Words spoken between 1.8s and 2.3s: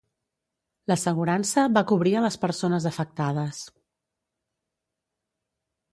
cobrir a